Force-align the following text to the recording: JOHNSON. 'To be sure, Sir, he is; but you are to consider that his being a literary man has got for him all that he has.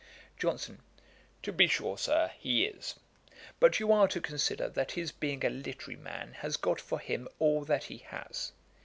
JOHNSON. 0.39 0.81
'To 1.43 1.53
be 1.53 1.67
sure, 1.67 1.95
Sir, 1.95 2.31
he 2.39 2.65
is; 2.65 2.95
but 3.59 3.79
you 3.79 3.91
are 3.91 4.07
to 4.07 4.19
consider 4.19 4.67
that 4.67 4.93
his 4.93 5.11
being 5.11 5.45
a 5.45 5.49
literary 5.51 5.95
man 5.99 6.33
has 6.39 6.57
got 6.57 6.81
for 6.81 6.97
him 6.97 7.29
all 7.37 7.63
that 7.65 7.83
he 7.83 7.99
has. 7.99 8.51